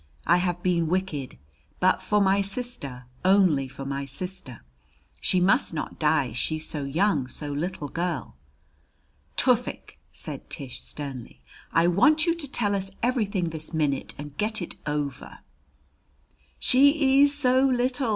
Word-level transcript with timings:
I 0.25 0.37
have 0.37 0.63
been 0.63 0.87
wikkid 0.87 1.37
but 1.79 2.01
for 2.01 2.19
my 2.21 2.41
sister 2.41 3.05
only 3.23 3.67
for 3.67 3.85
my 3.85 4.05
sister! 4.05 4.61
She 5.19 5.39
must 5.39 5.75
not 5.75 5.99
die 5.99 6.31
she 6.31 6.57
so 6.57 6.85
young, 6.85 7.27
so 7.27 7.51
little 7.51 7.87
girl!" 7.87 8.35
"Tufik," 9.37 9.99
said 10.11 10.49
Tish 10.49 10.81
sternly, 10.81 11.39
"I 11.71 11.85
want 11.85 12.25
you 12.25 12.33
to 12.33 12.47
tell 12.51 12.73
us 12.73 12.89
everything 13.03 13.51
this 13.51 13.75
minute, 13.75 14.15
and 14.17 14.35
get 14.39 14.59
it 14.59 14.75
over." 14.87 15.37
"She 16.57 16.89
ees 16.89 17.35
so 17.37 17.63
little!" 17.63 18.09